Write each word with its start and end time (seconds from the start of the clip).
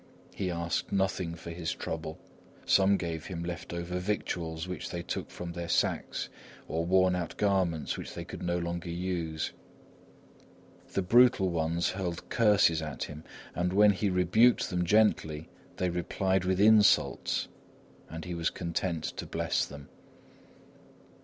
He 0.33 0.49
asked 0.49 0.91
nothing 0.91 1.35
for 1.35 1.51
his 1.51 1.71
trouble; 1.75 2.17
some 2.65 2.97
gave 2.97 3.27
him 3.27 3.43
left 3.43 3.71
over 3.71 3.99
victuals 3.99 4.67
which 4.67 4.89
they 4.89 5.03
took 5.03 5.29
from 5.29 5.51
their 5.53 5.69
sacks 5.69 6.27
or 6.67 6.87
worn 6.87 7.15
out 7.15 7.37
garments 7.37 7.99
which 7.99 8.15
they 8.15 8.25
could 8.25 8.41
no 8.41 8.57
longer 8.57 8.89
use. 8.89 9.51
The 10.93 11.03
brutal 11.03 11.49
ones 11.51 11.91
hurled 11.91 12.27
curses 12.31 12.81
at 12.81 13.03
him, 13.03 13.23
and 13.53 13.73
when 13.73 13.91
he 13.91 14.09
rebuked 14.09 14.71
them 14.71 14.85
gently 14.85 15.49
they 15.77 15.91
replied 15.91 16.45
with 16.45 16.59
insults, 16.59 17.47
and 18.09 18.25
he 18.25 18.33
was 18.33 18.49
content 18.49 19.03
to 19.17 19.27
bless 19.27 19.67
them. 19.67 19.87